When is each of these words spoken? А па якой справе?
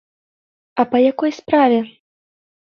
А 0.83 0.85
па 0.93 0.97
якой 1.11 1.31
справе? 1.41 1.79